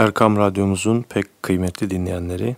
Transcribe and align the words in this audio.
Erkam 0.00 0.36
Radyomuzun 0.36 1.02
pek 1.02 1.42
kıymetli 1.42 1.90
dinleyenleri, 1.90 2.56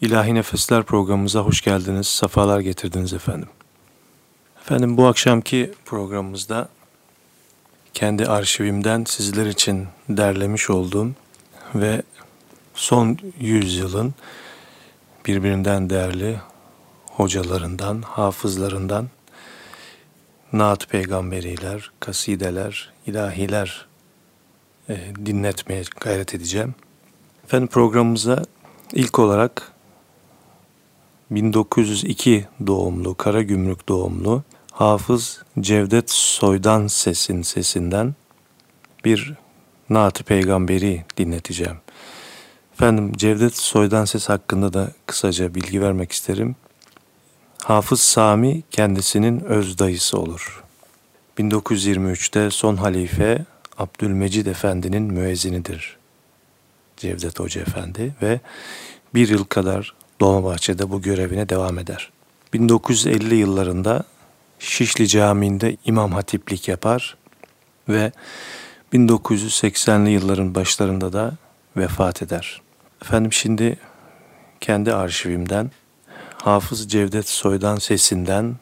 İlahi 0.00 0.34
Nefesler 0.34 0.82
programımıza 0.82 1.40
hoş 1.40 1.60
geldiniz, 1.60 2.06
sefalar 2.06 2.60
getirdiniz 2.60 3.12
efendim. 3.12 3.48
Efendim 4.60 4.96
bu 4.96 5.06
akşamki 5.06 5.72
programımızda 5.84 6.68
kendi 7.94 8.26
arşivimden 8.26 9.04
sizler 9.04 9.46
için 9.46 9.88
derlemiş 10.08 10.70
olduğum 10.70 11.10
ve 11.74 12.02
son 12.74 13.18
yüzyılın 13.40 14.14
birbirinden 15.26 15.90
değerli 15.90 16.40
hocalarından, 17.10 18.02
hafızlarından 18.02 19.08
naat 20.52 20.88
peygamberiler, 20.88 21.90
kasideler, 22.00 22.92
ilahiler 23.06 23.85
e, 24.88 24.96
dinletmeye 25.26 25.82
gayret 26.00 26.34
edeceğim. 26.34 26.74
Efendim 27.44 27.68
programımıza 27.68 28.42
ilk 28.92 29.18
olarak 29.18 29.72
1902 31.30 32.46
doğumlu, 32.66 33.14
Karagümrük 33.14 33.88
doğumlu 33.88 34.42
Hafız 34.72 35.42
Cevdet 35.60 36.10
Soydan 36.10 36.86
Ses'in 36.86 37.42
sesinden 37.42 38.14
bir 39.04 39.34
Naat-ı 39.90 40.24
Peygamberi 40.24 41.04
dinleteceğim. 41.16 41.76
Efendim 42.72 43.12
Cevdet 43.16 43.56
Soydan 43.56 44.04
Ses 44.04 44.28
hakkında 44.28 44.72
da 44.72 44.92
kısaca 45.06 45.54
bilgi 45.54 45.82
vermek 45.82 46.12
isterim. 46.12 46.56
Hafız 47.62 48.00
Sami 48.00 48.62
kendisinin 48.70 49.40
öz 49.40 49.78
dayısı 49.78 50.18
olur. 50.18 50.64
1923'te 51.38 52.50
son 52.50 52.76
halife 52.76 53.44
Abdülmecid 53.78 54.46
Efendi'nin 54.46 55.02
müezzinidir. 55.02 55.96
Cevdet 56.96 57.40
Hoca 57.40 57.60
Efendi 57.60 58.14
ve 58.22 58.40
bir 59.14 59.28
yıl 59.28 59.44
kadar 59.44 59.94
Dolmabahçe'de 60.20 60.90
bu 60.90 61.02
görevine 61.02 61.48
devam 61.48 61.78
eder. 61.78 62.10
1950 62.52 63.34
yıllarında 63.34 64.04
Şişli 64.58 65.08
Camii'nde 65.08 65.76
imam 65.84 66.12
hatiplik 66.12 66.68
yapar 66.68 67.16
ve 67.88 68.12
1980'li 68.92 70.10
yılların 70.10 70.54
başlarında 70.54 71.12
da 71.12 71.32
vefat 71.76 72.22
eder. 72.22 72.62
Efendim 73.02 73.32
şimdi 73.32 73.76
kendi 74.60 74.94
arşivimden 74.94 75.70
Hafız 76.42 76.88
Cevdet 76.88 77.28
Soydan 77.28 77.76
sesinden 77.76 78.56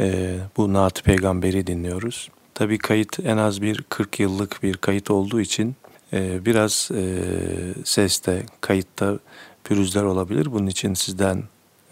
e, 0.00 0.36
bu 0.56 0.72
Naat 0.72 1.04
Peygamberi 1.04 1.66
dinliyoruz. 1.66 2.28
Tabii 2.54 2.78
kayıt 2.78 3.20
en 3.20 3.36
az 3.36 3.62
bir 3.62 3.82
40 3.88 4.20
yıllık 4.20 4.62
bir 4.62 4.76
kayıt 4.76 5.10
olduğu 5.10 5.40
için 5.40 5.76
e, 6.12 6.44
biraz 6.44 6.90
e, 6.94 7.04
seste, 7.84 8.46
kayıtta 8.60 9.18
pürüzler 9.64 10.02
olabilir. 10.02 10.52
Bunun 10.52 10.66
için 10.66 10.94
sizden 10.94 11.42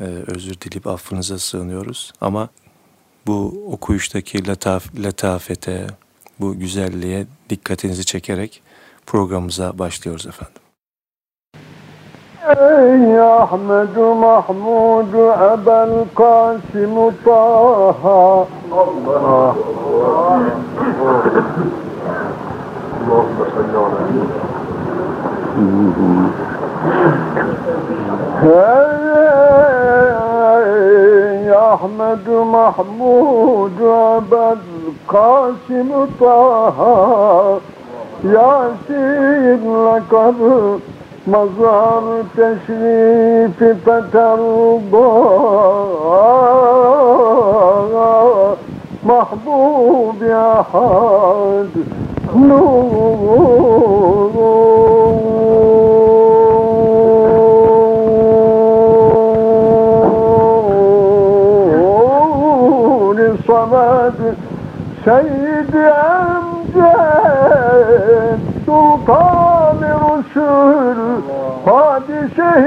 e, 0.01 0.05
özür 0.05 0.55
dileyip 0.55 0.87
affınıza 0.87 1.39
sığınıyoruz. 1.39 2.13
Ama 2.21 2.49
bu 3.27 3.65
okuyuştaki 3.73 4.47
letaf, 4.47 5.03
letafete, 5.03 5.87
bu 6.41 6.59
güzelliğe 6.59 7.27
dikkatinizi 7.51 8.05
çekerek 8.05 8.63
programımıza 9.07 9.79
başlıyoruz 9.79 10.27
efendim. 10.27 10.70
يا 12.49 13.43
أحمد 13.45 13.99
محمود 13.99 15.15
أبا 15.41 15.85
القاسم 15.85 17.11
طه. 17.27 18.47
الله 18.73 19.55
يا 31.47 31.75
أحمد 31.75 32.29
محمود 32.29 33.83
أبا 33.83 34.57
القاسم 34.57 36.07
طه. 36.21 36.79
يا 38.25 38.71
سيد 38.89 39.65
لقد 39.67 40.81
Mazhar 41.31 42.05
teşrifi 42.37 43.75
feterba 43.85 45.09
Mahbub 49.05 50.21
ahad 50.31 51.73
nur 52.35 52.71
Samet 63.47 64.19
Seyyid 65.05 65.75
Emced 65.75 66.91
Sultan 68.67 69.50
شهر 70.35 70.97
حادثه 71.67 72.67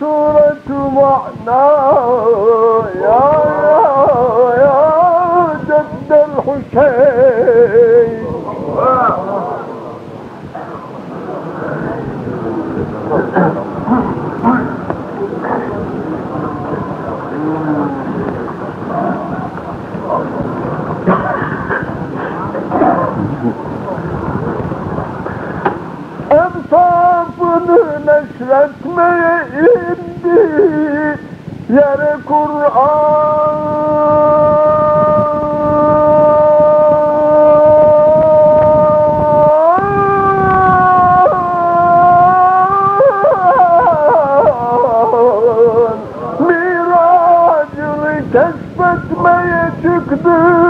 صورة 0.00 0.68
معنى 0.68 1.64
يا 3.04 3.24
يا 3.64 3.80
يا 4.62 4.78
جد 5.68 6.10
الحسين. 6.12 7.29
Emsafını 26.50 28.06
neşretmeye 28.06 29.46
indi 29.60 31.18
Yere 31.72 32.16
Kur'an. 32.26 33.70
Çıktı 49.82 50.69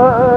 Oh. 0.00 0.27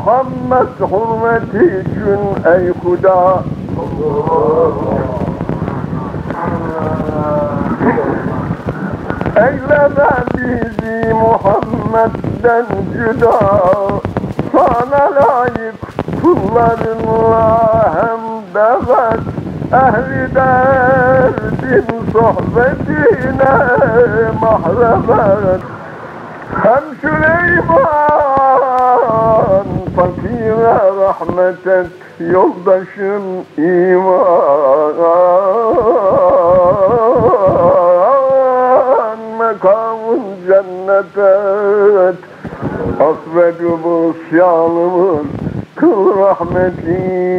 محمد 0.00 0.68
حرمتي 0.80 1.68
جن 1.82 2.24
أي 2.46 2.72
خدا. 2.84 3.42
أي 9.38 9.54
لما 9.70 10.12
بيزي 10.34 11.12
محمد 11.12 12.12
دن 12.42 12.68
جدا. 12.94 13.40
فانا 14.52 15.04
لايك 15.16 15.74
كلار 16.22 16.80
الله 16.92 17.84
هم 18.02 18.24
بغت 18.54 19.24
أهل 19.72 20.28
دار 20.34 21.32
دين 21.62 21.88
صحبتينا 22.14 23.52
محرمت. 24.42 25.60
هم 26.64 26.84
شليمان 27.02 27.99
rahmet 31.20 31.66
et 31.66 31.86
Yoldaşın 32.20 33.22
iman. 33.56 34.94
Mekamın 39.38 40.22
cennet. 40.46 41.18
Et 42.08 42.18
Affedü 43.00 43.70
bu 43.84 44.14
isyanımız 44.26 45.26
kıl 45.76 46.18
rahmeti 46.18 47.29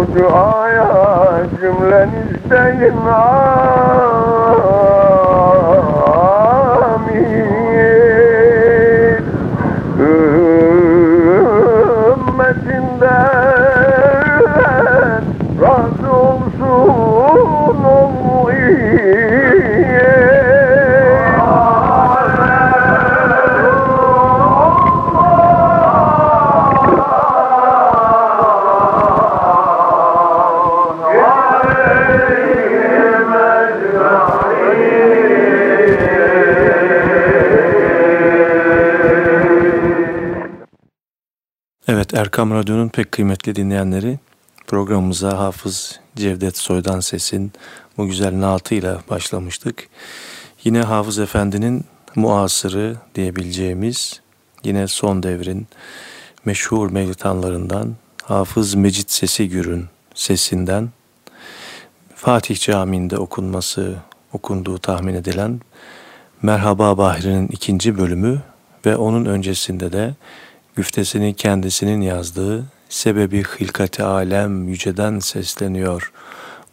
bu 0.00 0.18
duaya 0.18 0.86
cümlenizde 1.60 2.86
iman. 2.88 4.19
Erkam 42.40 42.54
Radyo'nun 42.58 42.88
pek 42.88 43.12
kıymetli 43.12 43.56
dinleyenleri 43.56 44.18
programımıza 44.66 45.38
Hafız 45.38 46.00
Cevdet 46.16 46.56
Soydan 46.56 47.00
Ses'in 47.00 47.52
bu 47.96 48.06
güzel 48.06 48.40
naatıyla 48.40 49.00
başlamıştık. 49.10 49.88
Yine 50.64 50.82
Hafız 50.82 51.18
Efendi'nin 51.18 51.84
muasırı 52.14 52.96
diyebileceğimiz 53.14 54.20
yine 54.64 54.86
son 54.86 55.22
devrin 55.22 55.66
meşhur 56.44 56.90
mevlitanlarından 56.90 57.94
Hafız 58.22 58.74
Mecit 58.74 59.10
Sesi 59.10 59.48
Gür'ün 59.48 59.86
sesinden 60.14 60.90
Fatih 62.14 62.60
Camii'nde 62.60 63.18
okunması, 63.18 63.96
okunduğu 64.32 64.78
tahmin 64.78 65.14
edilen 65.14 65.60
Merhaba 66.42 66.98
Bahri'nin 66.98 67.48
ikinci 67.48 67.98
bölümü 67.98 68.42
ve 68.86 68.96
onun 68.96 69.24
öncesinde 69.24 69.92
de 69.92 70.14
güftesini 70.80 71.34
kendisinin 71.34 72.00
yazdığı 72.00 72.64
Sebebi 72.88 73.44
Hilkati 73.44 74.02
Alem 74.02 74.68
yüceden 74.68 75.18
sesleniyor. 75.18 76.12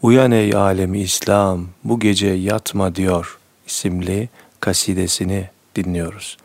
Uyan 0.02 0.32
ey 0.32 0.56
alemi 0.56 1.02
İslam 1.02 1.68
bu 1.84 2.00
gece 2.00 2.28
yatma 2.28 2.96
diyor 2.96 3.38
isimli 3.68 4.30
kasidesini 4.60 5.50
dinliyoruz. 5.76 6.38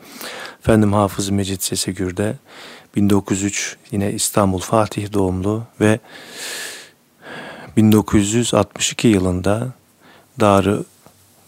Efendim 0.59 0.93
Hafız 0.93 1.29
Mecit 1.29 1.63
Sesegür'de 1.63 2.35
1903 2.95 3.77
yine 3.91 4.11
İstanbul 4.11 4.59
Fatih 4.59 5.13
doğumlu 5.13 5.63
ve 5.81 5.99
1962 7.77 9.07
yılında 9.07 9.73
Darı 10.39 10.83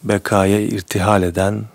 Beka'ya 0.03 0.59
irtihal 0.59 1.23
eden 1.23 1.65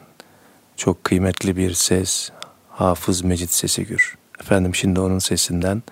çok 0.77 1.05
kıymetli 1.05 1.57
bir 1.57 1.75
ses 1.75 2.31
Hafız 2.69 3.23
Mecit 3.23 3.51
Sesegür. 3.51 4.20
Efendim 4.41 4.75
şimdi 4.75 5.01
onun 5.01 5.19
sesinden 5.19 5.83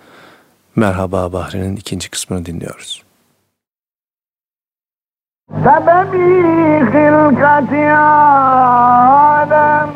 Merhaba 0.75 1.33
Bahri'nin 1.33 1.75
ikinci 1.75 2.09
kısmını 2.09 2.45
dinliyoruz. 2.45 3.03
Sebebi 5.49 6.17
hilkati 6.85 7.91
alem 7.91 9.89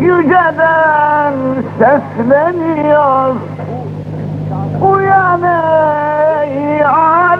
Yüceden 0.00 1.34
sesleniyor 1.78 3.36
Uyan 4.82 5.42
ey 5.42 6.84
alem 6.84 7.31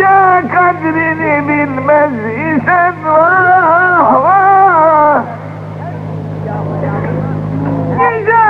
Yüce 0.00 0.48
kadrini 0.54 1.48
bilmez 1.48 2.12
isen 2.12 2.94
vah 3.04 4.24
vah. 4.24 5.22
Yüce 8.00 8.46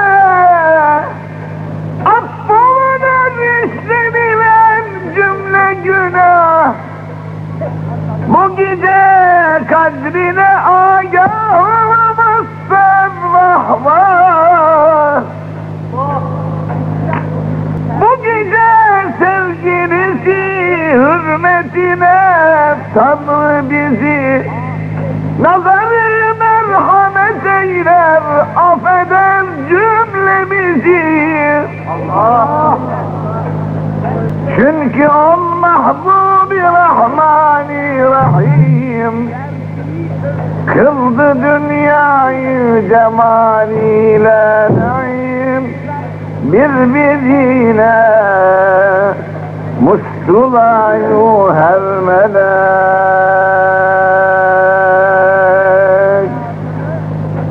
affolanan 2.04 3.34
işlenilen 3.62 4.84
cümle 5.14 5.74
günah. 5.84 6.72
Bu 8.28 8.56
gece 8.56 9.66
kadrine 9.70 10.48
agah 10.64 11.54
olamazsın 11.60 13.12
vah 13.32 13.84
vah. 13.84 14.19
Tanrı 22.94 23.70
bizi 23.70 24.50
Nazarı 25.40 26.34
merhamet 26.38 27.46
eyler 27.46 28.22
affeder 28.56 29.44
cümlemizi. 29.68 31.30
Allah 31.90 32.78
Çünkü 34.56 35.08
o 35.08 35.36
mahbubi 35.36 36.60
rahmani 36.62 38.04
rahim 38.04 39.30
Kıldı 40.66 41.36
dünyayı 41.42 42.88
cemaliyle 42.88 44.68
naim 44.78 45.74
Birbirine 46.42 48.10
مشتم 49.82 50.56
أيها 50.56 51.76
الملاك 51.76 52.60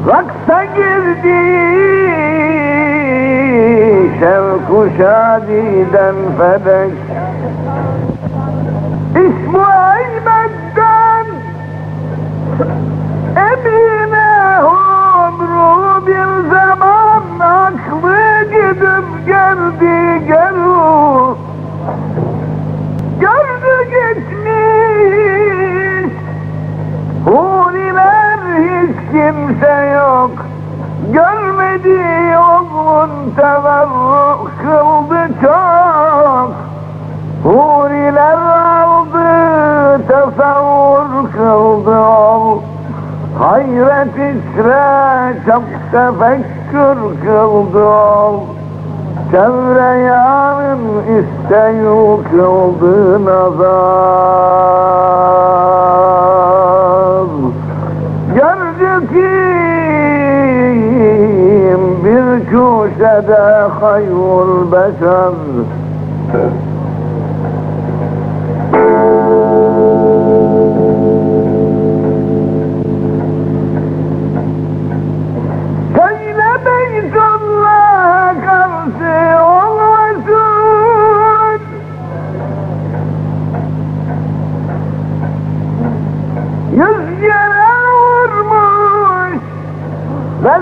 رقص 0.07 0.50
شديدا 4.98 6.13
فدك. 6.39 6.91
اسمه 9.15 9.78
kimse 29.60 29.86
yok. 29.86 30.32
Görmedi 31.13 32.38
oğlun 32.38 33.10
teverruk 33.36 34.51
kıldı 34.62 35.34
çok. 35.42 36.51
Huriler 37.44 38.38
aldı 38.86 39.28
tasavvur 40.08 41.32
kıldı 41.32 42.00
ol. 42.00 42.60
Hayret 43.39 44.13
içre 44.13 45.34
çok 45.46 45.63
tefekkür 45.92 47.22
kıldı 47.25 47.86
ol. 47.86 48.39
Çevre 49.32 50.00
yarın 50.00 50.84
isteyu 51.01 52.20
kıldı 52.32 53.25
nazar. 53.25 54.70
Gördü 58.36 59.08
kim 59.13 59.49
bir 62.51 62.56
köşede 62.56 63.68
hayrul 63.79 64.72
beşer. 64.72 65.34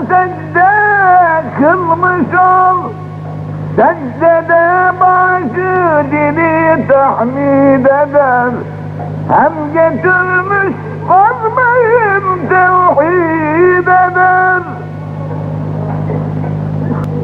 Söyle 0.08 0.37
Secdede 4.18 4.92
başı 5.00 6.10
dili 6.10 6.88
tahmid 6.88 7.84
eder. 7.84 8.50
Hem 9.28 9.52
getirmiş 9.72 10.76
vazmayın 11.08 12.48
tevhid 12.48 13.86
eder. 13.86 14.62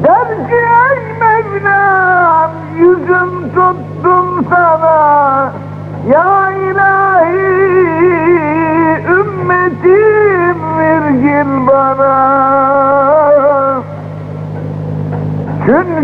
Der 0.03 0.49
ki 0.49 0.55
ey 0.55 0.99
Mevlam 1.21 2.51
yüzüm 2.79 3.51
tuttum 3.55 4.47
sana. 4.51 5.53
Ya 6.09 6.51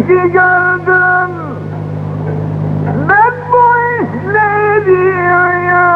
Çünkü 0.01 0.33
gördüm 0.33 1.31
ben 3.09 3.33
bu 3.53 3.65
işleri 4.03 5.09
ya 5.67 5.91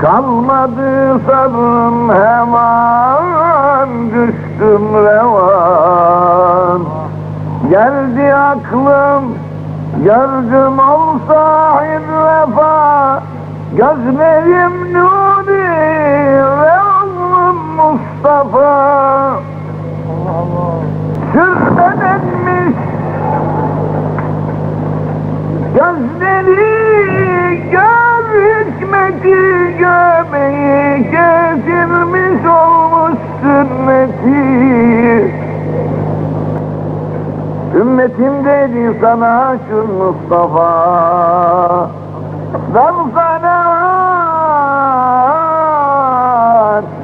Kalmadı 0.00 1.20
sabrım 1.26 2.08
hemen 2.08 3.90
düştüm 4.10 4.94
revan. 4.94 6.80
Geldi 7.70 8.34
aklım 8.34 9.24
gördüm 10.04 10.78
ol 10.78 11.18
sahib 11.28 12.06
vefa. 12.26 13.22
Gözlerim 13.76 14.94
nuri 14.94 15.68
ve 16.62 16.72
oğlum 16.82 17.56
Mustafa 17.76 19.11
Gözleri 26.42 27.70
gör 27.70 28.24
hikmeti 28.66 29.76
gömeyi 29.78 31.10
Kesilmiş 31.10 32.46
olmuş 32.46 33.18
sünneti 33.42 35.34
Ümmetim 37.80 38.44
dedi 38.44 38.98
sana 39.00 39.56
şu 39.68 39.76
Mustafa. 39.76 40.70
Ben 42.74 42.94
sana 43.14 43.62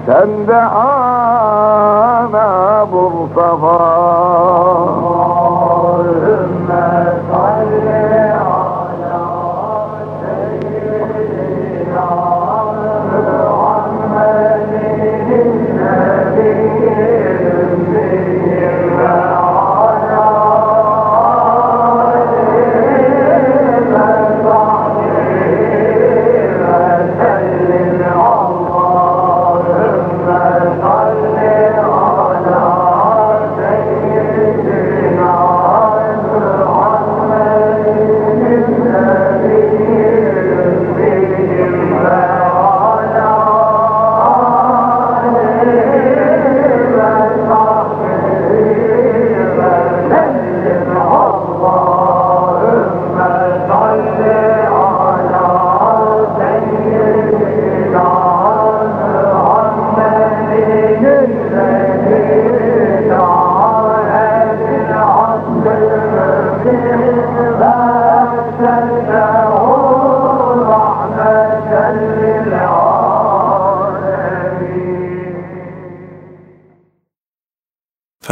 sen 0.06 0.48
de 0.48 0.62
ana 0.62 2.48
Mustafa 2.86 4.27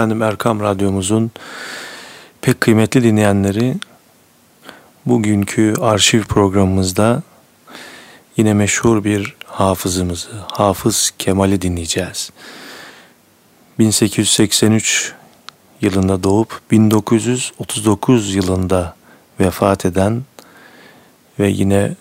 Efendim 0.07 0.23
Erkam 0.23 0.61
Radyomuzun 0.61 1.31
pek 2.43 2.61
kıymetli 2.61 3.03
dinleyenleri 3.03 3.75
bugünkü 5.07 5.75
arşiv 5.81 6.23
programımızda 6.23 7.23
yine 8.37 8.55
meşhur 8.55 9.05
bir 9.05 9.37
hafızımızı, 9.47 10.29
Hafız 10.53 11.13
Kemal'i 11.19 11.63
dinleyeceğiz. 11.63 12.31
1883 13.79 15.13
yılında 15.81 16.23
doğup 16.23 16.61
1939 16.71 18.35
yılında 18.35 18.97
vefat 19.41 19.87
eden 19.87 20.23
ve 21.39 21.49
yine 21.49 21.95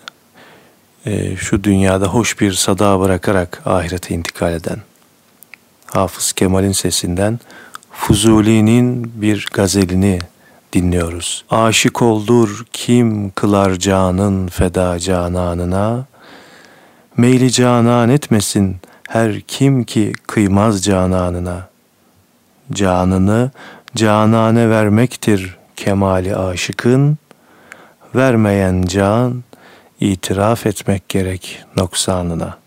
e, 1.06 1.36
şu 1.36 1.64
dünyada 1.64 2.06
hoş 2.06 2.40
bir 2.40 2.52
sada 2.52 3.00
bırakarak 3.00 3.62
ahirete 3.64 4.14
intikal 4.14 4.52
eden 4.52 4.78
Hafız 5.86 6.32
Kemal'in 6.32 6.72
sesinden 6.72 7.40
Fuzuli'nin 8.06 9.12
bir 9.14 9.48
gazelini 9.52 10.18
dinliyoruz. 10.72 11.44
Aşık 11.50 12.02
oldur 12.02 12.64
kim 12.72 13.30
kılar 13.30 13.74
canın 13.74 14.48
feda 14.48 14.98
cananına, 14.98 16.06
meyli 17.16 17.52
canan 17.52 18.08
etmesin 18.08 18.76
her 19.08 19.40
kim 19.40 19.84
ki 19.84 20.12
kıymaz 20.26 20.84
cananına. 20.84 21.68
Canını 22.72 23.50
canane 23.96 24.70
vermektir 24.70 25.56
kemali 25.76 26.36
aşıkın, 26.36 27.18
vermeyen 28.14 28.82
can 28.82 29.42
itiraf 30.00 30.66
etmek 30.66 31.08
gerek 31.08 31.64
noksanına.'' 31.76 32.65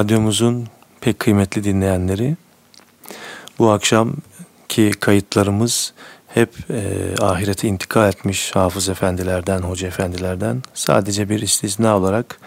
Radyomuzun 0.00 0.66
pek 1.00 1.18
kıymetli 1.18 1.64
dinleyenleri. 1.64 2.36
Bu 3.58 3.70
akşamki 3.70 4.90
kayıtlarımız 5.00 5.92
hep 6.28 6.50
e, 6.70 7.14
ahirete 7.20 7.68
intikal 7.68 8.08
etmiş 8.08 8.56
hafız 8.56 8.88
efendilerden, 8.88 9.58
hoca 9.58 9.88
efendilerden. 9.88 10.62
Sadece 10.74 11.28
bir 11.28 11.40
istisna 11.40 11.96
olarak 11.96 12.38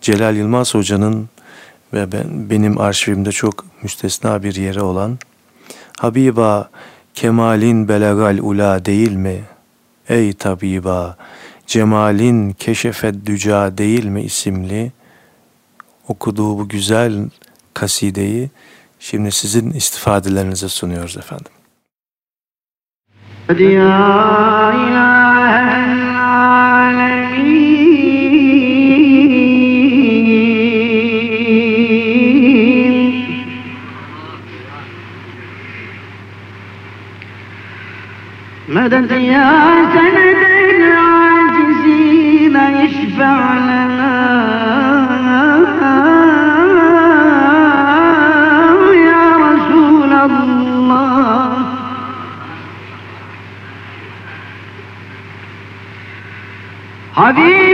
Celal 0.00 0.36
Yılmaz 0.36 0.74
Hoca'nın 0.74 1.28
ve 1.92 2.12
ben, 2.12 2.50
benim 2.50 2.80
arşivimde 2.80 3.32
çok 3.32 3.64
müstesna 3.82 4.42
bir 4.42 4.54
yeri 4.54 4.80
olan 4.80 5.18
Habiba 5.98 6.70
kemalin 7.14 7.88
belagal 7.88 8.38
ula 8.42 8.84
değil 8.84 9.12
mi? 9.12 9.44
Ey 10.08 10.32
tabiba 10.32 11.16
cemalin 11.66 12.50
keşefet 12.52 13.26
düca 13.26 13.78
değil 13.78 14.04
mi 14.04 14.22
isimli 14.22 14.92
okuduğu 16.07 16.57
bu 16.59 16.67
güzel 16.67 17.29
kasideyi 17.73 18.49
şimdi 18.99 19.31
sizin 19.31 19.71
istifadelerinize 19.71 20.69
sunuyoruz 20.69 21.17
efendim. 21.17 21.51
Ya 23.49 24.19
مدد 38.69 39.11
يا 39.11 39.51
سند 39.93 40.41
العاجزين 40.75 42.55
يشفع 42.55 43.39
لنا 43.57 43.82
Habiba 57.14 57.73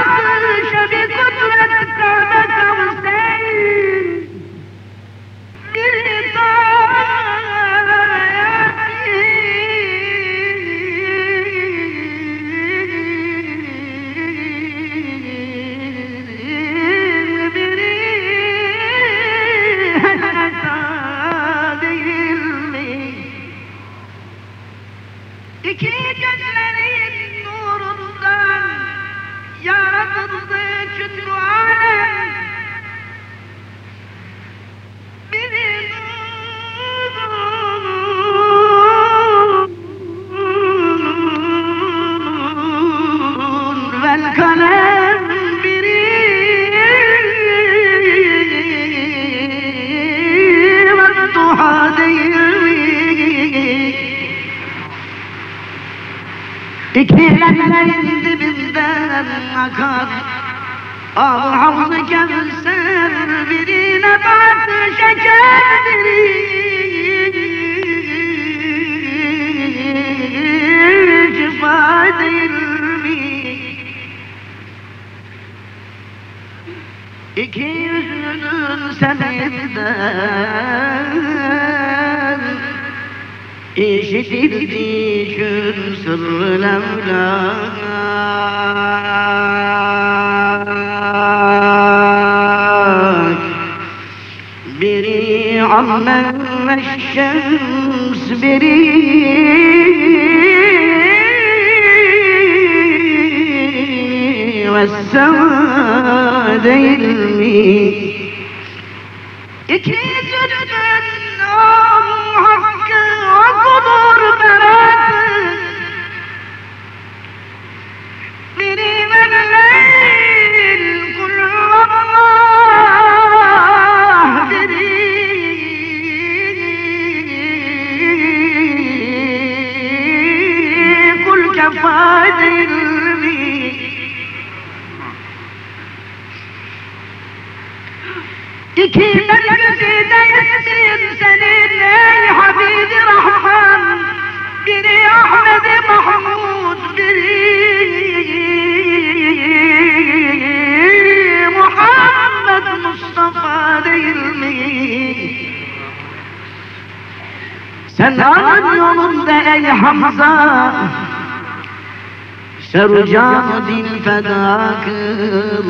Sercan 162.71 163.67
dil 163.67 163.89
feda 164.03 164.75
kıl 164.85 165.69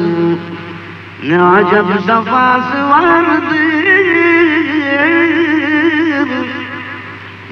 ne 1.24 1.42
acep 1.42 2.02
safası 2.08 2.90
vardır 2.90 3.52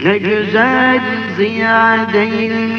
Ne 0.04 0.18
güzel 0.18 1.02
ziya 1.38 2.08
değil 2.14 2.70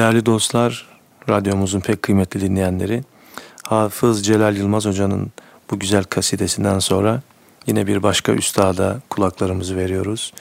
Değerli 0.00 0.26
dostlar, 0.26 0.86
radyomuzun 1.28 1.80
pek 1.80 2.02
kıymetli 2.02 2.40
dinleyenleri, 2.40 3.02
Hafız 3.62 4.26
Celal 4.26 4.56
Yılmaz 4.56 4.86
Hoca'nın 4.86 5.32
bu 5.70 5.78
güzel 5.78 6.04
kasidesinden 6.04 6.78
sonra 6.78 7.22
yine 7.66 7.86
bir 7.86 8.02
başka 8.02 8.32
üstada 8.32 9.00
kulaklarımızı 9.10 9.76
veriyoruz. 9.76 10.32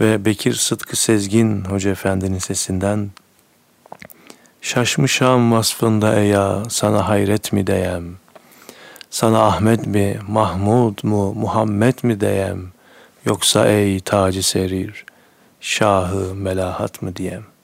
Ve 0.00 0.24
Bekir 0.24 0.54
Sıtkı 0.54 0.96
Sezgin 0.96 1.64
Hoca 1.64 1.90
Efendi'nin 1.90 2.38
sesinden 2.38 3.10
Şaşmışam 4.60 5.52
vasfında 5.52 6.14
eya, 6.14 6.62
sana 6.68 7.08
hayret 7.08 7.52
mi 7.52 7.66
deyem? 7.66 8.16
Sana 9.10 9.42
Ahmet 9.42 9.86
mi, 9.86 10.18
Mahmud 10.28 10.98
mu, 11.02 11.34
Muhammed 11.34 11.98
mi 12.02 12.20
deyem? 12.20 12.72
Yoksa 13.24 13.68
ey 13.68 14.00
tacı 14.00 14.42
serir, 14.42 15.04
şahı 15.60 16.34
melahat 16.34 17.02
mı 17.02 17.16
diyem? 17.16 17.57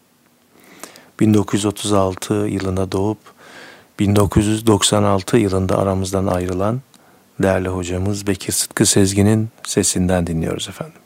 1936 1.20 2.35
yılında 2.35 2.92
doğup 2.92 3.18
1996 3.98 5.37
yılında 5.37 5.79
aramızdan 5.79 6.27
ayrılan 6.27 6.81
değerli 7.42 7.68
hocamız 7.68 8.27
Bekir 8.27 8.53
Sıtkı 8.53 8.87
Sezgin'in 8.87 9.48
sesinden 9.66 10.27
dinliyoruz 10.27 10.68
efendim. 10.68 11.03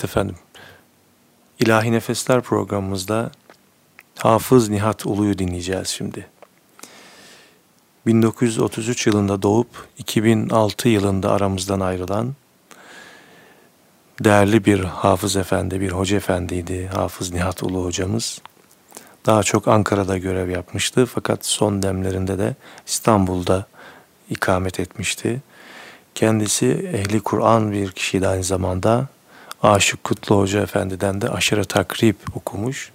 Evet 0.00 0.10
efendim. 0.10 0.36
İlahi 1.58 1.92
Nefesler 1.92 2.40
programımızda 2.40 3.30
Hafız 4.18 4.68
Nihat 4.68 5.06
Ulu'yu 5.06 5.38
dinleyeceğiz 5.38 5.88
şimdi. 5.88 6.26
1933 8.06 9.06
yılında 9.06 9.42
doğup 9.42 9.88
2006 9.98 10.88
yılında 10.88 11.32
aramızdan 11.32 11.80
ayrılan 11.80 12.34
değerli 14.24 14.64
bir 14.64 14.80
hafız 14.80 15.36
efendi, 15.36 15.80
bir 15.80 15.90
hoca 15.90 16.16
efendiydi 16.16 16.90
Hafız 16.94 17.32
Nihat 17.32 17.62
Ulu 17.62 17.84
hocamız. 17.84 18.42
Daha 19.26 19.42
çok 19.42 19.68
Ankara'da 19.68 20.18
görev 20.18 20.50
yapmıştı 20.50 21.06
fakat 21.06 21.46
son 21.46 21.82
demlerinde 21.82 22.38
de 22.38 22.54
İstanbul'da 22.86 23.66
ikamet 24.30 24.80
etmişti. 24.80 25.42
Kendisi 26.14 26.66
ehli 26.92 27.20
Kur'an 27.20 27.72
bir 27.72 27.90
kişiydi 27.90 28.28
aynı 28.28 28.44
zamanda. 28.44 29.08
Aşık 29.62 30.04
Kutlu 30.04 30.38
Hoca 30.38 30.60
Efendi'den 30.60 31.20
de 31.20 31.28
aşırı 31.28 31.64
takrip 31.64 32.16
okumuş. 32.34 32.92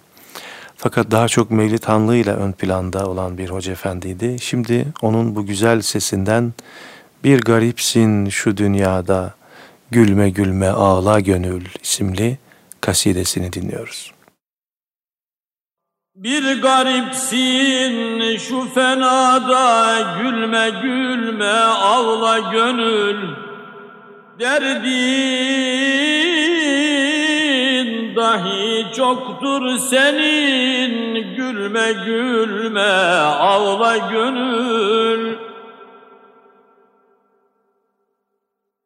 Fakat 0.76 1.12
daha 1.12 1.28
çok 1.28 1.52
Mevlid 1.52 1.84
Hanlığı'yla 1.84 2.36
ön 2.36 2.52
planda 2.52 3.10
olan 3.10 3.38
bir 3.38 3.50
hoca 3.50 3.72
efendiydi. 3.72 4.38
Şimdi 4.42 4.86
onun 5.02 5.36
bu 5.36 5.46
güzel 5.46 5.82
sesinden 5.82 6.54
Bir 7.24 7.42
Garipsin 7.42 8.30
Şu 8.30 8.58
Dünyada 8.58 9.34
Gülme 9.92 10.30
Gülme 10.30 10.68
Ağla 10.68 11.20
Gönül 11.20 11.66
isimli 11.84 12.38
kasidesini 12.82 13.54
dinliyoruz. 13.54 14.16
Bir 16.16 16.62
garipsin 16.62 18.38
şu 18.38 18.74
fenada 18.74 20.02
gülme 20.22 20.70
gülme 20.70 21.54
ağla 21.54 22.40
gönül 22.40 23.36
derdin 24.40 26.35
dahi 28.26 28.86
çoktur 28.96 29.78
senin 29.78 31.14
gülme 31.36 31.94
gülme 32.06 32.92
ağla 33.40 33.98
gönül. 33.98 35.38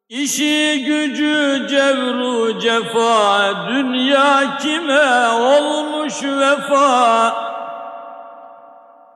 İşi 0.09 0.83
gücü 0.85 1.67
cevru 1.69 2.59
cefa 2.59 3.51
Dünya 3.69 4.57
kime 4.57 5.27
olmuş 5.27 6.23
vefa? 6.23 7.33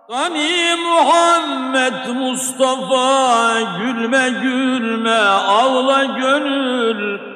Gani 0.10 0.76
Muhammed 0.86 2.08
Mustafa 2.16 3.62
Gülme 3.62 4.30
gülme 4.30 5.20
ağla 5.48 6.04
gönül 6.04 7.33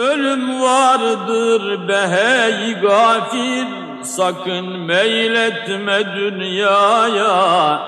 Ölüm 0.00 0.62
vardır 0.62 1.88
behey 1.88 2.74
gafir 2.74 3.66
Sakın 4.02 4.78
meyletme 4.78 6.16
dünyaya. 6.16 7.80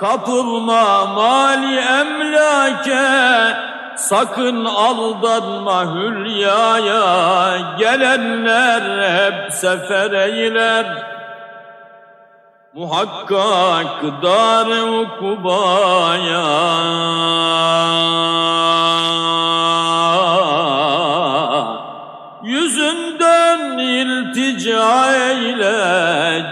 Kapılma 0.00 1.06
mali 1.06 1.76
emlake. 1.76 3.56
Sakın 3.96 4.64
aldanma 4.64 5.94
hülyaya. 5.94 7.56
Gelenler 7.78 8.82
hep 9.18 9.52
sefer 9.52 10.10
eyler 10.10 10.86
Muhakkak 12.74 14.02
dar 14.22 14.66
ukubaya 15.02 16.44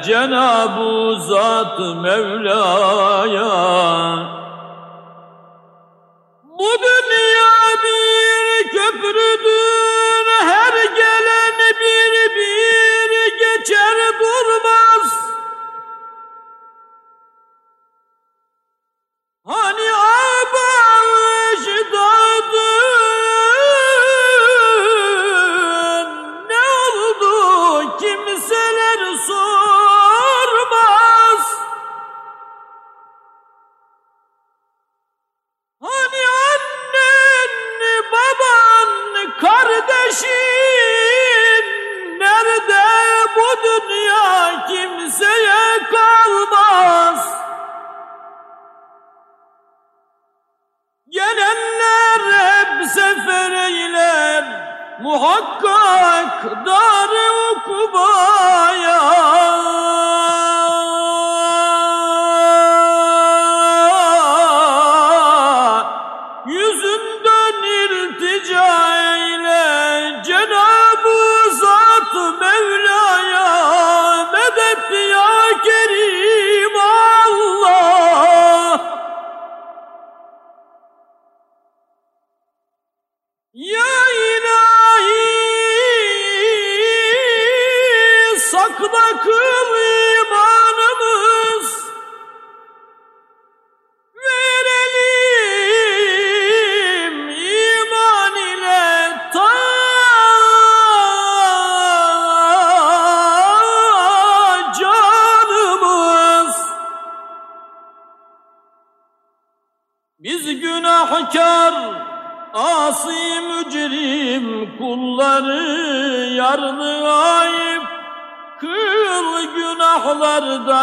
Cenab-ı 0.04 1.20
Zat 1.20 1.78
Mevla'ya 2.02 3.48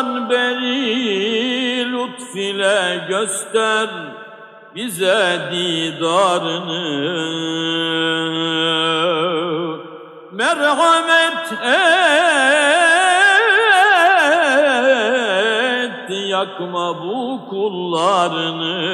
günahlardan 0.10 0.30
beri 0.30 1.91
lütf 1.91 2.36
ile 2.36 3.05
göster 3.10 3.89
bize 4.76 5.49
didarını. 5.51 6.80
Merhamet 10.32 11.51
et 15.91 16.10
yakma 16.10 17.03
bu 17.03 17.49
kullarını. 17.49 18.89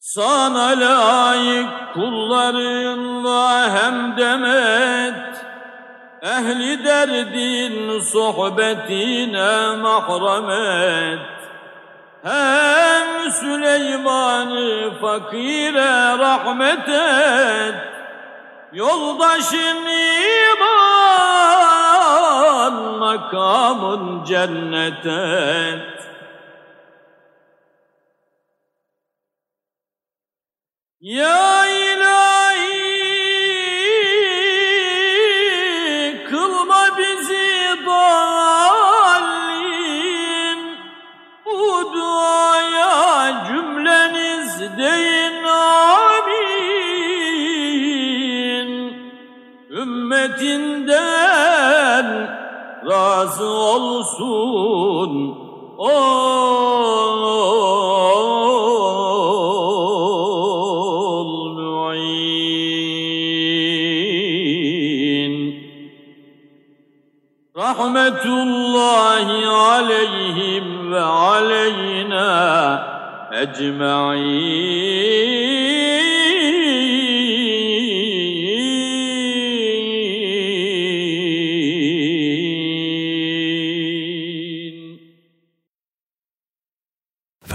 Sana 0.00 0.68
layık 0.80 1.94
kullarınla 1.94 3.70
hem 3.70 4.16
demet 4.16 5.37
Ehli 6.36 6.84
derdin 6.84 8.00
sohbetine 8.00 9.76
mahrem 9.84 10.50
et 10.50 11.20
Hem 12.22 13.30
Süleyman'ı 13.30 15.00
fakire 15.00 16.18
rahmet 16.18 16.88
et 16.88 17.74
Yoldaşın 18.72 19.86
iman 20.56 21.14
makamın 22.98 24.24
cennet 24.24 25.06
et 25.06 25.98
Ya 31.00 31.66
razı 53.28 53.44
olsun. 53.44 55.38
Ol 55.78 56.28
mu'in. 61.54 62.14
Rahmetullahi 67.56 69.46
aleyhim 69.46 70.92
ve 70.92 71.00
aleyna 71.00 72.28
ecma'in 73.32 74.88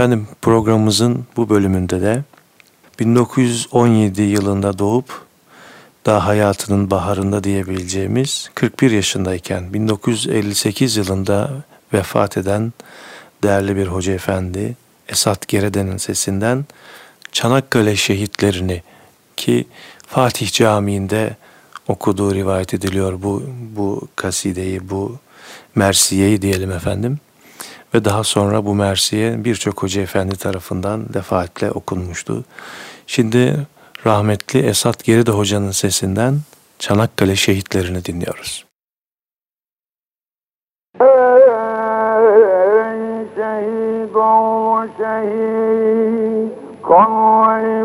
Efendim 0.04 0.28
programımızın 0.42 1.26
bu 1.38 1.50
bölümünde 1.50 2.02
de 2.02 2.24
1917 3.00 4.22
yılında 4.22 4.80
doğup 4.80 5.26
daha 6.06 6.26
hayatının 6.26 6.92
baharında 6.92 7.44
diyebileceğimiz 7.44 8.50
41 8.56 8.92
yaşındayken 8.92 9.74
1958 9.74 10.98
yılında 10.98 11.52
vefat 11.94 12.38
eden 12.38 12.74
değerli 13.44 13.76
bir 13.76 13.88
hoca 13.88 14.14
efendi 14.14 14.76
Esat 15.10 15.48
Gerede'nin 15.48 15.98
sesinden 15.98 16.66
Çanakkale 17.32 17.96
şehitlerini 17.96 18.84
ki 19.38 19.68
Fatih 20.08 20.52
Camii'nde 20.52 21.36
okuduğu 21.88 22.36
rivayet 22.36 22.74
ediliyor 22.74 23.22
bu 23.24 23.44
bu 23.76 24.08
kasideyi 24.16 24.90
bu 24.90 25.18
mersiyeyi 25.76 26.42
diyelim 26.42 26.72
efendim 26.72 27.20
ve 27.96 28.06
daha 28.06 28.24
sonra 28.24 28.66
bu 28.66 28.76
mersiye 28.76 29.46
birçok 29.46 29.84
hoca 29.84 30.02
efendi 30.02 30.36
tarafından 30.38 31.14
defaatle 31.14 31.72
okunmuştu. 31.72 32.44
Şimdi 33.08 33.68
rahmetli 34.06 34.60
Esat 34.60 35.04
Geride 35.04 35.32
hocanın 35.32 35.72
sesinden 35.72 36.40
Çanakkale 36.80 37.36
şehitlerini 37.36 38.06
dinliyoruz. 38.06 38.66
Ey 41.00 41.08
şehit 43.36 44.16
ol 44.16 44.88
şehit 44.98 46.54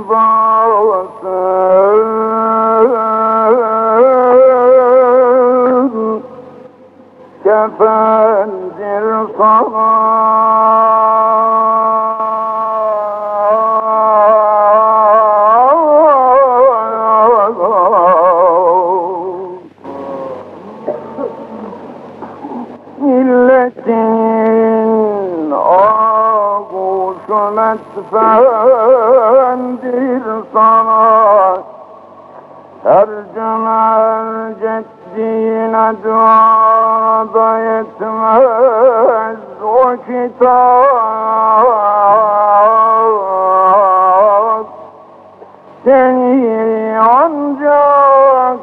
bağlasın 0.09 1.19
Kefendir 7.45 9.09
sana 9.39 9.98
ağuşu 27.99 29.49
metfendir 29.49 30.23
sana 30.53 31.57
Her 32.85 33.09
cümer 33.35 34.55
ceddine 34.61 35.93
duada 36.05 37.59
yetmez 37.59 39.39
o 39.63 39.97
kitap 40.07 41.67
Seni 45.85 46.99
ancak 47.01 48.59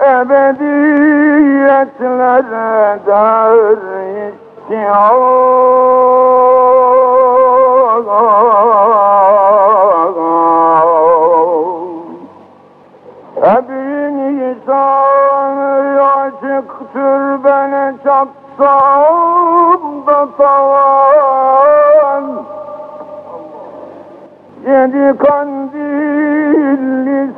ebediyetlere 0.00 2.98
der 3.06 3.52
istiyor. 4.28 5.20
Çatsam 18.60 20.06
da 20.06 20.28
tavan 20.38 22.24
Yedi 24.66 25.18
kandilli 25.18 26.40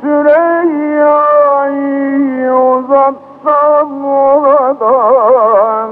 Süreyya'yı 0.01 1.23
uzatsam 2.53 4.05
oradan. 4.05 5.91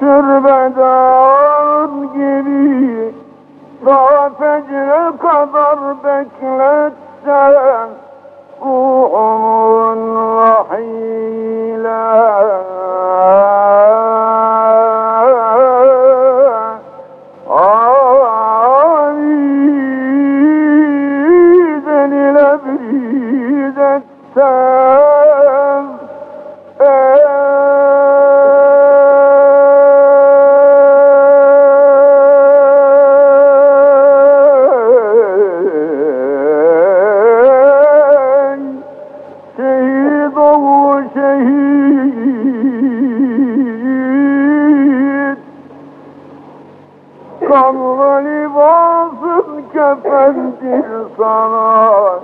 Türbeden 0.00 1.90
gibi 2.12 3.14
daha 3.86 4.30
fecre 4.30 5.12
kadar 5.18 5.78
bekletsem 6.04 7.88
Ruhumun 8.60 10.00
vahiyle 10.36 11.65
libasın 48.24 49.64
kefendir 49.72 50.84
sana. 51.18 52.20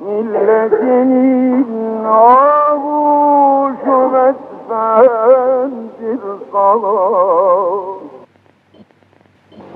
Milletinin 0.00 2.04
ağuşu 2.04 3.98
metfendir 4.12 6.20
sana. 6.52 6.96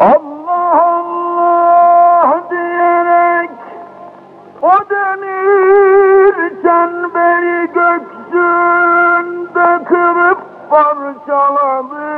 Allah 0.00 0.82
Allah 0.82 2.28
diyerek 2.50 3.50
o 4.62 4.72
demir 4.90 6.34
çemberi 6.62 7.58
göksünde 7.72 9.68
kırıp 9.84 10.38
parçaladın 10.70 12.10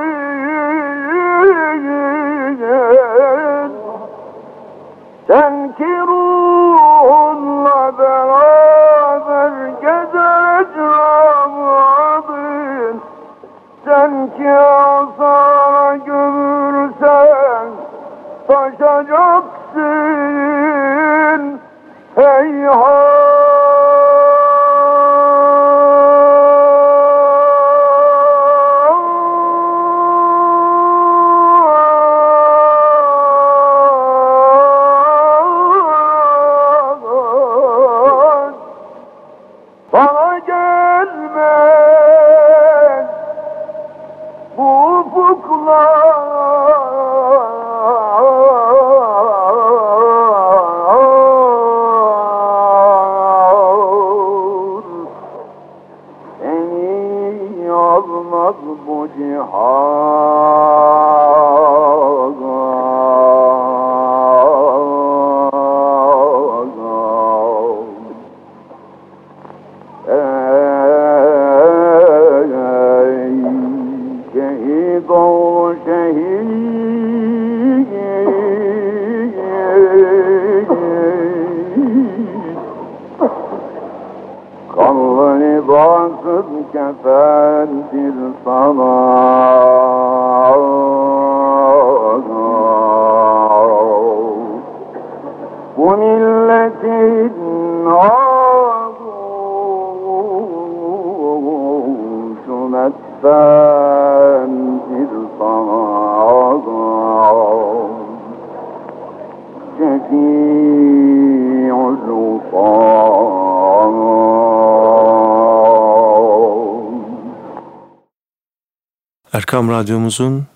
Erkam 119.52 119.70
Radyomuzun 119.70 120.46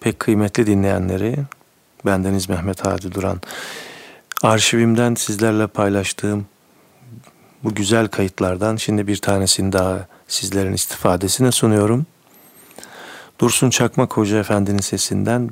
pek 0.00 0.20
kıymetli 0.20 0.66
dinleyenleri, 0.66 1.36
bendeniz 2.06 2.48
Mehmet 2.48 2.86
Hadi 2.86 3.14
Duran. 3.14 3.40
Arşivimden 4.42 5.14
sizlerle 5.14 5.66
paylaştığım 5.66 6.46
bu 7.64 7.74
güzel 7.74 8.08
kayıtlardan 8.08 8.76
şimdi 8.76 9.06
bir 9.06 9.16
tanesini 9.16 9.72
daha 9.72 10.06
sizlerin 10.28 10.72
istifadesine 10.72 11.52
sunuyorum. 11.52 12.06
Dursun 13.40 13.70
Çakmak 13.70 14.16
Hoca 14.16 14.38
Efendi'nin 14.38 14.78
sesinden 14.78 15.50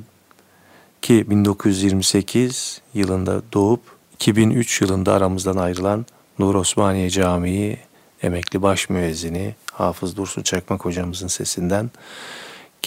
ki 1.01 1.29
1928 1.29 2.81
yılında 2.93 3.41
doğup 3.53 3.81
2003 4.13 4.81
yılında 4.81 5.13
aramızdan 5.13 5.57
ayrılan 5.57 6.05
Nur 6.39 6.55
Osmaniye 6.55 7.09
Camii 7.09 7.77
emekli 8.21 8.61
baş 8.61 8.89
müezzini 8.89 9.55
Hafız 9.71 10.17
Dursun 10.17 10.41
Çakmak 10.41 10.85
hocamızın 10.85 11.27
sesinden 11.27 11.91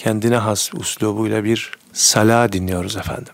kendine 0.07 0.37
has 0.37 0.73
uslubuyla 0.73 1.43
bir 1.43 1.71
sala 1.93 2.51
dinliyoruz 2.53 2.95
efendim. 2.97 3.33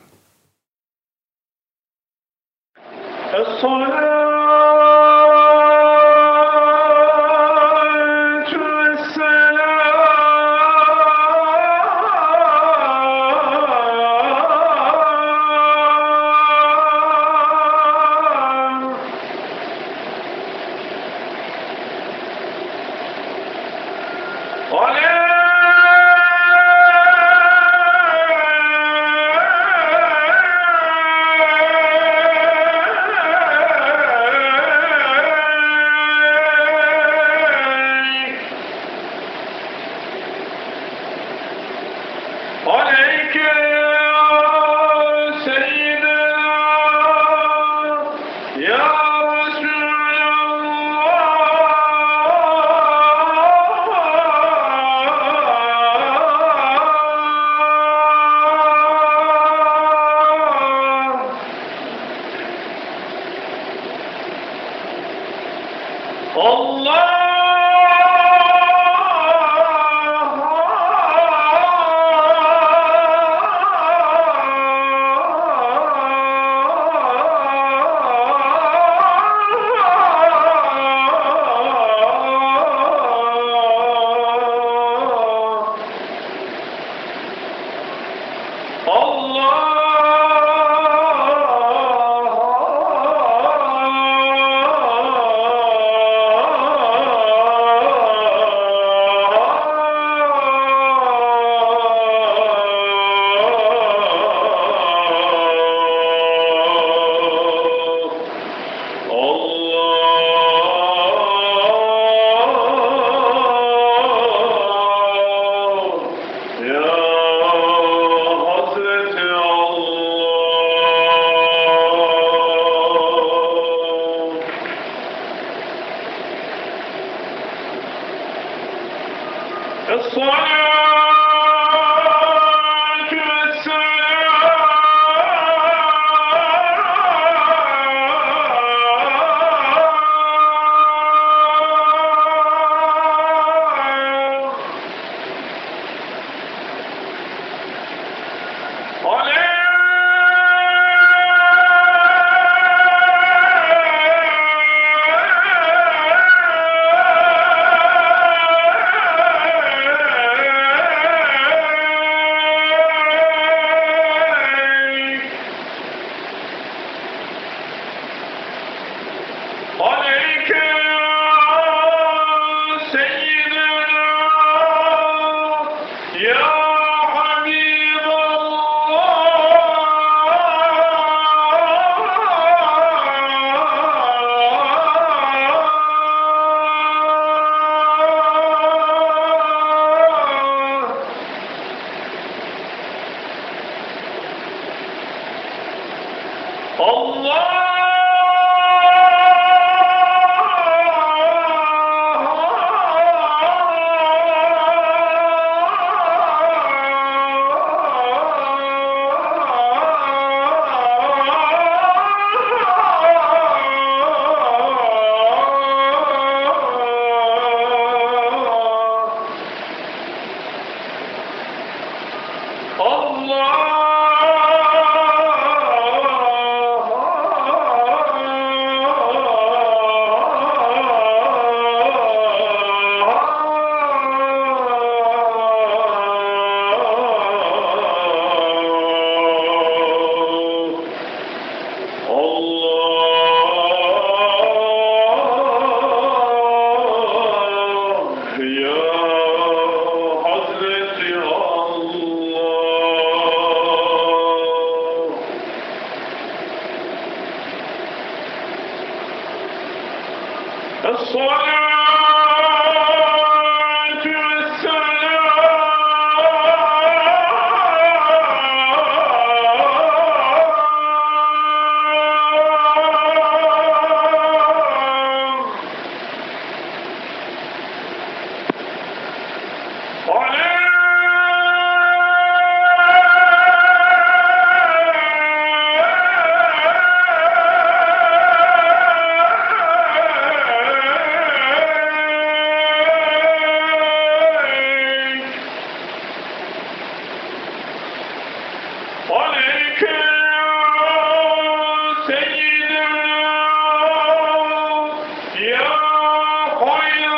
Olha! 306.66 307.13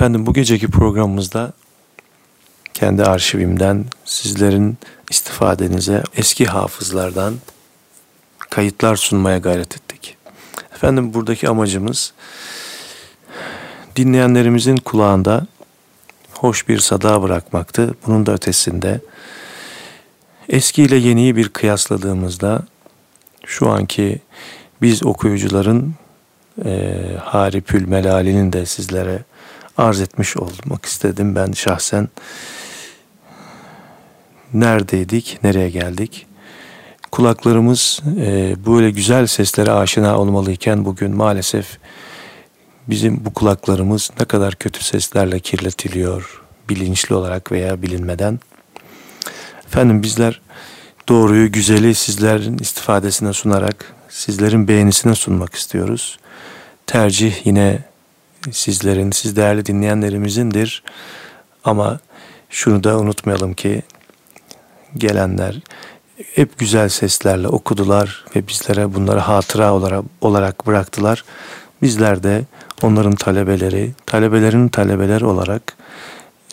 Efendim 0.00 0.26
bu 0.26 0.32
geceki 0.32 0.68
programımızda 0.68 1.52
kendi 2.74 3.04
arşivimden 3.04 3.84
sizlerin 4.04 4.78
istifadenize 5.10 6.02
eski 6.16 6.46
hafızlardan 6.46 7.34
kayıtlar 8.50 8.96
sunmaya 8.96 9.38
gayret 9.38 9.76
ettik. 9.76 10.16
Efendim 10.74 11.14
buradaki 11.14 11.48
amacımız 11.48 12.12
dinleyenlerimizin 13.96 14.76
kulağında 14.76 15.46
hoş 16.32 16.68
bir 16.68 16.78
sada 16.78 17.22
bırakmaktı. 17.22 17.94
Bunun 18.06 18.26
da 18.26 18.32
ötesinde 18.32 19.00
eski 20.48 20.82
ile 20.82 20.96
yeniyi 20.96 21.36
bir 21.36 21.48
kıyasladığımızda 21.48 22.62
şu 23.46 23.68
anki 23.68 24.20
biz 24.82 25.04
okuyucuların 25.04 25.94
e, 26.64 26.96
Haripül 27.24 27.88
Melalinin 27.88 28.52
de 28.52 28.66
sizlere 28.66 29.24
arz 29.80 30.00
etmiş 30.00 30.36
olmak 30.36 30.86
istedim. 30.86 31.34
Ben 31.34 31.52
şahsen 31.52 32.08
neredeydik, 34.54 35.38
nereye 35.42 35.70
geldik? 35.70 36.26
Kulaklarımız 37.10 38.00
e, 38.20 38.56
böyle 38.66 38.90
güzel 38.90 39.26
seslere 39.26 39.72
aşina 39.72 40.18
olmalıyken 40.18 40.84
bugün 40.84 41.16
maalesef 41.16 41.78
bizim 42.88 43.24
bu 43.24 43.34
kulaklarımız 43.34 44.10
ne 44.20 44.26
kadar 44.26 44.54
kötü 44.54 44.84
seslerle 44.84 45.40
kirletiliyor 45.40 46.42
bilinçli 46.68 47.14
olarak 47.14 47.52
veya 47.52 47.82
bilinmeden. 47.82 48.40
Efendim 49.66 50.02
bizler 50.02 50.40
doğruyu, 51.08 51.52
güzeli 51.52 51.94
sizlerin 51.94 52.58
istifadesine 52.58 53.32
sunarak 53.32 53.94
sizlerin 54.08 54.68
beğenisine 54.68 55.14
sunmak 55.14 55.54
istiyoruz. 55.54 56.18
Tercih 56.86 57.46
yine 57.46 57.89
sizlerin, 58.52 59.10
siz 59.10 59.36
değerli 59.36 59.66
dinleyenlerimizindir. 59.66 60.82
Ama 61.64 61.98
şunu 62.50 62.84
da 62.84 62.98
unutmayalım 62.98 63.54
ki 63.54 63.82
gelenler 64.96 65.60
hep 66.34 66.58
güzel 66.58 66.88
seslerle 66.88 67.48
okudular 67.48 68.24
ve 68.36 68.48
bizlere 68.48 68.94
bunları 68.94 69.18
hatıra 69.18 69.74
olarak, 69.74 70.04
olarak 70.20 70.66
bıraktılar. 70.66 71.24
Bizler 71.82 72.22
de 72.22 72.44
onların 72.82 73.14
talebeleri, 73.14 73.90
talebelerin 74.06 74.68
talebeleri 74.68 75.24
olarak 75.24 75.76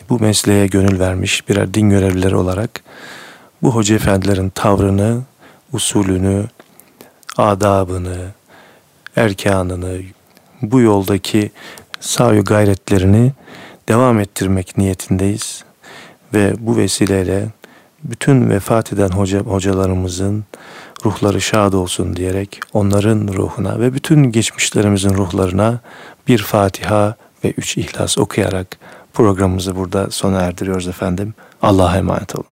bu 0.08 0.20
mesleğe 0.20 0.66
gönül 0.66 1.00
vermiş 1.00 1.48
birer 1.48 1.74
din 1.74 1.90
görevlileri 1.90 2.36
olarak 2.36 2.82
bu 3.62 3.74
hoca 3.74 3.94
efendilerin 3.94 4.50
tavrını, 4.50 5.22
usulünü, 5.72 6.44
adabını, 7.36 8.30
erkanını, 9.16 10.00
bu 10.62 10.80
yoldaki 10.80 11.50
sahi 12.00 12.40
gayretlerini 12.40 13.32
devam 13.88 14.20
ettirmek 14.20 14.78
niyetindeyiz. 14.78 15.64
Ve 16.34 16.54
bu 16.58 16.76
vesileyle 16.76 17.46
bütün 18.04 18.50
vefat 18.50 18.92
eden 18.92 19.08
hoca, 19.08 19.40
hocalarımızın 19.40 20.44
ruhları 21.04 21.40
şad 21.40 21.72
olsun 21.72 22.16
diyerek 22.16 22.60
onların 22.72 23.28
ruhuna 23.28 23.80
ve 23.80 23.94
bütün 23.94 24.32
geçmişlerimizin 24.32 25.14
ruhlarına 25.14 25.80
bir 26.28 26.38
Fatiha 26.38 27.16
ve 27.44 27.50
üç 27.50 27.76
İhlas 27.76 28.18
okuyarak 28.18 28.66
programımızı 29.12 29.76
burada 29.76 30.10
sona 30.10 30.40
erdiriyoruz 30.40 30.88
efendim. 30.88 31.34
Allah'a 31.62 31.96
emanet 31.96 32.34
olun. 32.34 32.46